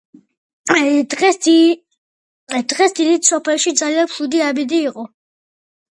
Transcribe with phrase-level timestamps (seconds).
[1.11, 5.11] დღეს დილით სოფელში ძალიან მშვიდი ამინდი იყო.